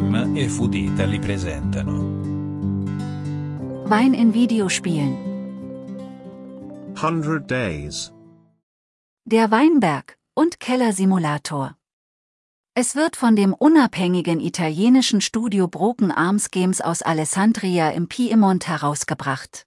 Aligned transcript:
Gem 0.00 0.34
e 0.34 0.48
Fudita 0.48 1.04
li 1.04 1.18
presentano. 1.18 1.98
Wein 3.86 4.14
in 4.14 4.32
Videospielen. 4.32 5.14
100 6.94 7.46
Days. 7.46 8.10
Der 9.26 9.50
Weinberg 9.50 10.16
und 10.34 10.58
Kellersimulator. 10.58 11.76
Es 12.74 12.96
wird 12.96 13.14
von 13.14 13.36
dem 13.36 13.52
unabhängigen 13.52 14.40
italienischen 14.40 15.20
Studio 15.20 15.68
Broken 15.68 16.10
Arms 16.10 16.50
Games 16.50 16.80
aus 16.80 17.02
Alessandria 17.02 17.90
im 17.90 18.08
Piemont 18.08 18.68
herausgebracht. 18.68 19.66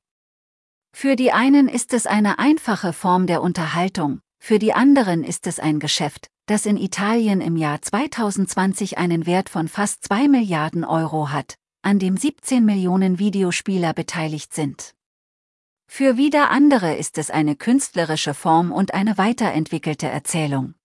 Für 0.96 1.16
die 1.16 1.32
einen 1.32 1.68
ist 1.68 1.94
es 1.94 2.08
eine 2.08 2.40
einfache 2.40 2.92
Form 2.92 3.28
der 3.28 3.44
Unterhaltung, 3.44 4.20
für 4.40 4.58
die 4.58 4.74
anderen 4.74 5.24
ist 5.24 5.46
es 5.46 5.60
ein 5.60 5.80
Geschäft, 5.80 6.33
das 6.46 6.66
in 6.66 6.78
Italien 6.78 7.40
im 7.40 7.56
Jahr 7.56 7.82
2020 7.82 8.98
einen 8.98 9.26
Wert 9.26 9.50
von 9.50 9.68
fast 9.68 10.04
2 10.06 10.28
Milliarden 10.28 10.84
Euro 10.84 11.30
hat, 11.30 11.56
an 11.82 12.00
dem 12.00 12.18
17 12.18 12.66
Millionen 12.66 13.18
Videospieler 13.20 13.94
beteiligt 13.94 14.54
sind. 14.54 14.94
Für 15.88 16.18
wieder 16.18 16.50
andere 16.50 16.96
ist 16.96 17.18
es 17.18 17.30
eine 17.30 17.56
künstlerische 17.56 18.34
Form 18.34 18.72
und 18.72 18.94
eine 18.94 19.18
weiterentwickelte 19.18 20.08
Erzählung. 20.08 20.76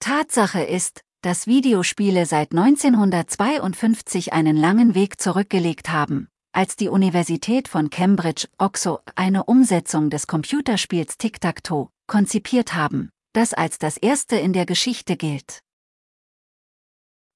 Tatsache 0.00 0.62
ist, 0.62 1.02
dass 1.22 1.46
Videospiele 1.46 2.26
seit 2.26 2.52
1952 2.52 4.32
einen 4.32 4.56
langen 4.56 4.94
Weg 4.94 5.20
zurückgelegt 5.20 5.90
haben, 5.90 6.28
als 6.52 6.76
die 6.76 6.88
Universität 6.88 7.68
von 7.68 7.90
Cambridge, 7.90 8.48
OXO, 8.58 9.00
eine 9.14 9.44
Umsetzung 9.44 10.10
des 10.10 10.26
Computerspiels 10.26 11.18
Tic-Tac-Toe 11.18 11.88
konzipiert 12.08 12.74
haben, 12.74 13.11
das 13.32 13.54
als 13.54 13.78
das 13.78 13.96
erste 13.96 14.36
in 14.36 14.52
der 14.52 14.66
Geschichte 14.66 15.16
gilt. 15.16 15.60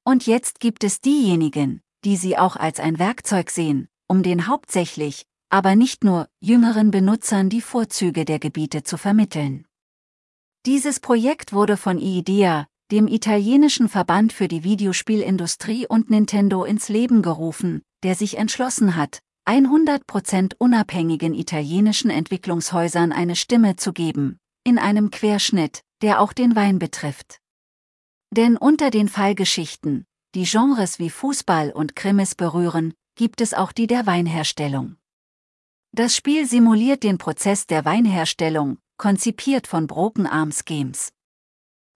Und 0.04 0.26
jetzt 0.26 0.60
gibt 0.60 0.84
es 0.84 1.00
diejenigen, 1.00 1.80
die 2.04 2.16
sie 2.16 2.38
auch 2.38 2.56
als 2.56 2.78
ein 2.78 2.98
Werkzeug 2.98 3.50
sehen, 3.50 3.88
um 4.06 4.22
den 4.22 4.46
hauptsächlich, 4.46 5.26
aber 5.48 5.74
nicht 5.74 6.04
nur, 6.04 6.28
jüngeren 6.40 6.90
Benutzern 6.90 7.48
die 7.48 7.60
Vorzüge 7.60 8.24
der 8.24 8.38
Gebiete 8.38 8.82
zu 8.82 8.98
vermitteln. 8.98 9.66
Dieses 10.64 11.00
Projekt 11.00 11.52
wurde 11.52 11.76
von 11.76 11.98
IDEA, 11.98 12.66
dem 12.90 13.08
italienischen 13.08 13.88
Verband 13.88 14.32
für 14.32 14.48
die 14.48 14.62
Videospielindustrie 14.62 15.86
und 15.86 16.10
Nintendo 16.10 16.64
ins 16.64 16.88
Leben 16.88 17.22
gerufen, 17.22 17.82
der 18.04 18.14
sich 18.14 18.38
entschlossen 18.38 18.94
hat, 18.94 19.20
100% 19.48 20.54
unabhängigen 20.58 21.34
italienischen 21.34 22.10
Entwicklungshäusern 22.10 23.12
eine 23.12 23.36
Stimme 23.36 23.76
zu 23.76 23.92
geben, 23.92 24.38
in 24.66 24.80
einem 24.80 25.12
Querschnitt, 25.12 25.84
der 26.02 26.20
auch 26.20 26.32
den 26.32 26.56
Wein 26.56 26.80
betrifft. 26.80 27.40
Denn 28.32 28.56
unter 28.56 28.90
den 28.90 29.08
Fallgeschichten, 29.08 30.06
die 30.34 30.42
Genres 30.42 30.98
wie 30.98 31.08
Fußball 31.08 31.70
und 31.70 31.94
Krimis 31.94 32.34
berühren, 32.34 32.92
gibt 33.14 33.40
es 33.40 33.54
auch 33.54 33.70
die 33.70 33.86
der 33.86 34.06
Weinherstellung. 34.06 34.96
Das 35.92 36.16
Spiel 36.16 36.46
simuliert 36.46 37.04
den 37.04 37.16
Prozess 37.16 37.68
der 37.68 37.84
Weinherstellung, 37.84 38.78
konzipiert 38.98 39.68
von 39.68 39.86
Broken 39.86 40.26
Arms 40.26 40.64
Games. 40.64 41.12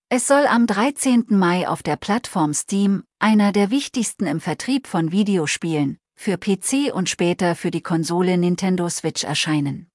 Es 0.08 0.28
soll 0.28 0.46
am 0.46 0.68
13. 0.68 1.27
Mai 1.28 1.66
auf 1.66 1.82
der 1.82 1.96
Plattform 1.96 2.55
Steam, 2.55 3.02
einer 3.18 3.50
der 3.50 3.70
wichtigsten 3.70 4.27
im 4.27 4.40
Vertrieb 4.40 4.86
von 4.86 5.10
Videospielen, 5.10 5.98
für 6.14 6.38
PC 6.38 6.94
und 6.94 7.08
später 7.08 7.56
für 7.56 7.72
die 7.72 7.82
Konsole 7.82 8.38
Nintendo 8.38 8.88
Switch 8.88 9.24
erscheinen. 9.24 9.89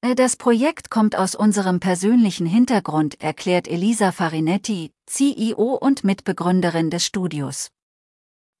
Äh, 0.00 0.14
das 0.14 0.36
Projekt 0.36 0.90
kommt 0.90 1.16
aus 1.16 1.34
unserem 1.34 1.80
persönlichen 1.80 2.46
Hintergrund, 2.46 3.20
erklärt 3.20 3.68
Elisa 3.68 4.12
Farinetti, 4.12 4.92
CEO 5.06 5.74
und 5.74 6.04
Mitbegründerin 6.04 6.90
des 6.90 7.04
Studios. 7.04 7.70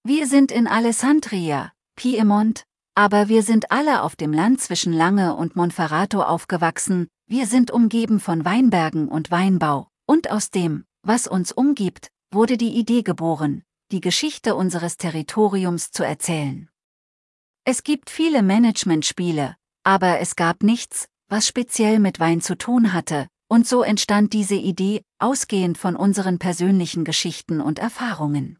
Wir 0.04 0.26
sind 0.26 0.50
in 0.52 0.66
Alessandria, 0.66 1.72
Piemont, 1.96 2.64
aber 2.94 3.28
wir 3.28 3.42
sind 3.42 3.70
alle 3.70 4.02
auf 4.02 4.16
dem 4.16 4.32
Land 4.32 4.60
zwischen 4.60 4.92
Lange 4.92 5.36
und 5.36 5.54
Monferrato 5.54 6.22
aufgewachsen, 6.22 7.08
wir 7.26 7.46
sind 7.46 7.70
umgeben 7.70 8.20
von 8.20 8.44
Weinbergen 8.44 9.08
und 9.08 9.30
Weinbau, 9.30 9.88
und 10.06 10.30
aus 10.30 10.50
dem, 10.50 10.84
was 11.02 11.26
uns 11.26 11.52
umgibt, 11.52 12.08
wurde 12.32 12.56
die 12.56 12.74
Idee 12.74 13.02
geboren, 13.02 13.62
die 13.92 14.00
Geschichte 14.00 14.54
unseres 14.54 14.96
Territoriums 14.96 15.90
zu 15.90 16.04
erzählen. 16.04 16.68
Es 17.64 17.84
gibt 17.84 18.10
viele 18.10 18.42
Managementspiele, 18.42 19.56
aber 19.84 20.20
es 20.20 20.34
gab 20.34 20.62
nichts, 20.62 21.06
was 21.28 21.46
speziell 21.46 21.98
mit 21.98 22.20
Wein 22.20 22.40
zu 22.40 22.56
tun 22.56 22.92
hatte, 22.92 23.28
und 23.48 23.66
so 23.66 23.82
entstand 23.82 24.32
diese 24.32 24.54
Idee, 24.54 25.02
ausgehend 25.18 25.78
von 25.78 25.96
unseren 25.96 26.38
persönlichen 26.38 27.04
Geschichten 27.04 27.60
und 27.60 27.78
Erfahrungen. 27.78 28.58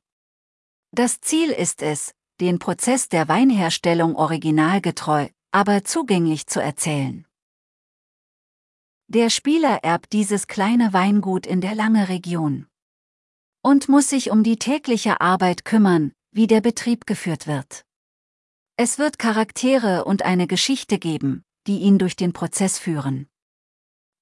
Das 0.93 1.21
Ziel 1.21 1.51
ist 1.51 1.83
es, 1.83 2.15
den 2.41 2.59
Prozess 2.59 3.09
der 3.09 3.29
Weinherstellung 3.29 4.17
originalgetreu, 4.17 5.29
aber 5.51 5.85
zugänglich 5.85 6.47
zu 6.47 6.61
erzählen. 6.61 7.27
Der 9.09 9.31
Spieler 9.31 9.81
erbt 9.83 10.13
dieses 10.13 10.47
kleine 10.47 10.93
Weingut 10.93 11.47
in 11.47 11.61
der 11.61 11.75
Lange 11.75 12.09
Region 12.09 12.67
und 13.63 13.89
muss 13.89 14.09
sich 14.09 14.31
um 14.31 14.43
die 14.43 14.57
tägliche 14.57 15.21
Arbeit 15.21 15.65
kümmern, 15.65 16.13
wie 16.31 16.47
der 16.47 16.61
Betrieb 16.61 17.07
geführt 17.07 17.47
wird. 17.47 17.85
Es 18.77 18.99
wird 18.99 19.19
Charaktere 19.19 20.05
und 20.05 20.23
eine 20.23 20.47
Geschichte 20.47 20.99
geben, 20.99 21.45
die 21.69 21.79
ihn 21.79 21.99
durch 21.99 22.17
den 22.17 22.33
Prozess 22.33 22.79
führen. 22.79 23.29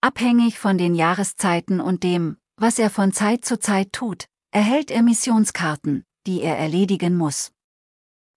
Abhängig 0.02 0.58
von 0.58 0.76
den 0.76 0.94
Jahreszeiten 0.94 1.80
und 1.80 2.02
dem, 2.02 2.36
was 2.56 2.78
er 2.78 2.90
von 2.90 3.12
Zeit 3.12 3.44
zu 3.44 3.58
Zeit 3.58 3.92
tut, 3.92 4.26
erhält 4.50 4.90
er 4.90 5.02
Missionskarten, 5.02 6.04
die 6.26 6.42
er 6.42 6.58
erledigen 6.58 7.16
muss. 7.16 7.52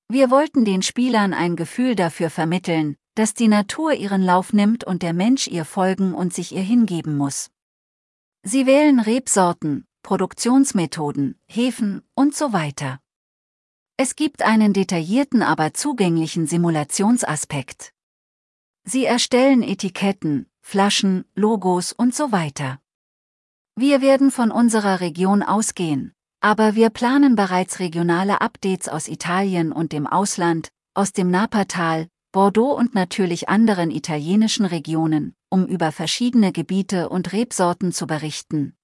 Wir 0.08 0.32
wollten 0.32 0.66
den 0.66 0.82
Spielern 0.82 1.34
ein 1.34 1.56
Gefühl 1.56 1.96
dafür 1.96 2.30
vermitteln, 2.30 2.96
dass 3.16 3.34
die 3.34 3.48
Natur 3.48 3.94
ihren 3.94 4.24
Lauf 4.24 4.54
nimmt 4.54 4.84
und 4.84 5.04
der 5.04 5.14
Mensch 5.14 5.48
ihr 5.48 5.66
folgen 5.66 6.14
und 6.14 6.34
sich 6.34 6.56
ihr 6.56 6.62
hingeben 6.62 7.18
muss. 7.18 7.52
Sie 8.44 8.66
wählen 8.66 9.00
Rebsorten, 9.00 9.86
Produktionsmethoden, 10.04 11.40
Hefen 11.48 12.02
und 12.16 12.36
so 12.36 12.54
weiter. 12.54 13.00
Es 13.98 14.16
gibt 14.16 14.44
einen 14.44 14.72
detaillierten 14.72 15.44
aber 15.44 15.74
zugänglichen 15.74 16.48
Simulationsaspekt. 16.48 17.94
Sie 18.84 19.06
erstellen 19.06 19.62
Etiketten, 19.62 20.48
Flaschen, 20.62 21.26
Logos 21.36 21.92
und 21.94 22.14
so 22.14 22.32
weiter. 22.32 22.80
Wir 23.76 24.02
werden 24.02 24.32
von 24.32 24.52
unserer 24.52 25.00
Region 25.00 25.42
ausgehen, 25.42 26.14
aber 26.42 26.76
wir 26.76 26.90
planen 26.90 27.36
bereits 27.36 27.80
regionale 27.80 28.42
Updates 28.42 28.90
aus 28.90 29.08
Italien 29.08 29.72
und 29.72 29.92
dem 29.92 30.08
Ausland, 30.08 30.70
aus 30.94 31.14
dem 31.14 31.32
Napertal, 31.32 32.08
Bordeaux 32.32 32.78
und 32.78 32.94
natürlich 32.94 33.50
anderen 33.50 33.90
italienischen 33.90 34.66
Regionen, 34.66 35.34
um 35.50 35.66
über 35.66 35.92
verschiedene 35.92 36.52
Gebiete 36.52 37.10
und 37.10 37.34
Rebsorten 37.34 37.92
zu 37.92 38.06
berichten. 38.06 38.76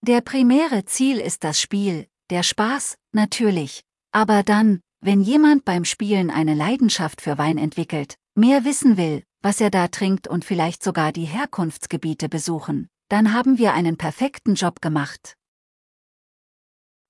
Der 0.00 0.20
primäre 0.20 0.84
Ziel 0.84 1.18
ist 1.18 1.44
das 1.44 1.60
Spiel, 1.60 2.06
der 2.30 2.42
Spaß, 2.42 2.96
natürlich, 3.12 3.82
aber 4.12 4.42
dann, 4.42 4.80
wenn 5.00 5.20
jemand 5.20 5.64
beim 5.64 5.84
Spielen 5.84 6.30
eine 6.30 6.54
Leidenschaft 6.54 7.20
für 7.20 7.36
Wein 7.36 7.58
entwickelt, 7.58 8.16
mehr 8.34 8.64
wissen 8.64 8.96
will, 8.96 9.24
was 9.42 9.60
er 9.60 9.70
da 9.70 9.88
trinkt 9.88 10.28
und 10.28 10.44
vielleicht 10.44 10.82
sogar 10.82 11.12
die 11.12 11.24
Herkunftsgebiete 11.24 12.28
besuchen, 12.28 12.88
dann 13.08 13.32
haben 13.32 13.58
wir 13.58 13.74
einen 13.74 13.96
perfekten 13.96 14.54
Job 14.54 14.80
gemacht. 14.80 15.36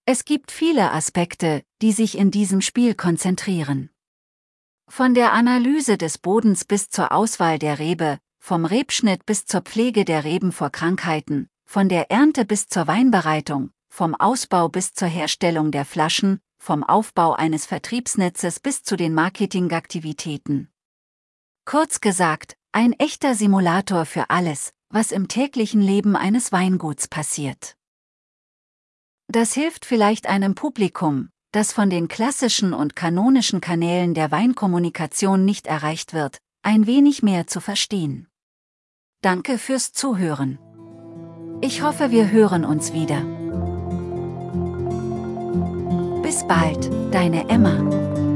Es 0.06 0.24
gibt 0.24 0.50
viele 0.50 0.92
Aspekte, 0.92 1.62
die 1.80 1.92
sich 1.92 2.18
in 2.18 2.30
diesem 2.30 2.60
Spiel 2.60 2.94
konzentrieren. 2.94 3.90
Von 4.86 5.14
der 5.14 5.32
Analyse 5.32 5.96
des 5.96 6.18
Bodens 6.18 6.66
bis 6.66 6.90
zur 6.90 7.10
Auswahl 7.10 7.58
der 7.58 7.78
Rebe, 7.78 8.18
vom 8.38 8.66
Rebschnitt 8.66 9.24
bis 9.24 9.46
zur 9.46 9.62
Pflege 9.62 10.04
der 10.04 10.24
Reben 10.24 10.52
vor 10.52 10.68
Krankheiten, 10.68 11.48
von 11.64 11.88
der 11.88 12.10
Ernte 12.10 12.44
bis 12.44 12.66
zur 12.66 12.86
Weinbereitung, 12.86 13.70
vom 13.88 14.14
Ausbau 14.14 14.68
bis 14.68 14.92
zur 14.92 15.08
Herstellung 15.08 15.70
der 15.70 15.86
Flaschen, 15.86 16.40
vom 16.58 16.84
Aufbau 16.84 17.32
eines 17.32 17.64
Vertriebsnetzes 17.64 18.60
bis 18.60 18.82
zu 18.82 18.96
den 18.96 19.14
Marketingaktivitäten. 19.14 20.68
Kurz 21.66 22.02
gesagt, 22.02 22.56
ein 22.72 22.92
echter 22.92 23.34
Simulator 23.34 24.04
für 24.04 24.28
alles, 24.28 24.72
was 24.90 25.12
im 25.12 25.28
täglichen 25.28 25.80
Leben 25.80 26.14
eines 26.14 26.52
Weinguts 26.52 27.08
passiert. 27.08 27.76
Das 29.28 29.54
hilft 29.54 29.86
vielleicht 29.86 30.26
einem 30.26 30.54
Publikum, 30.54 31.30
das 31.52 31.72
von 31.72 31.88
den 31.88 32.08
klassischen 32.08 32.74
und 32.74 32.94
kanonischen 32.94 33.62
Kanälen 33.62 34.12
der 34.12 34.30
Weinkommunikation 34.30 35.46
nicht 35.46 35.66
erreicht 35.66 36.12
wird, 36.12 36.38
ein 36.62 36.86
wenig 36.86 37.22
mehr 37.22 37.46
zu 37.46 37.60
verstehen. 37.60 38.28
Danke 39.22 39.56
fürs 39.56 39.92
Zuhören. 39.92 40.58
Ich 41.62 41.80
hoffe, 41.80 42.10
wir 42.10 42.30
hören 42.30 42.66
uns 42.66 42.92
wieder. 42.92 43.22
Bis 46.22 46.46
bald, 46.46 46.90
deine 47.10 47.48
Emma. 47.48 48.33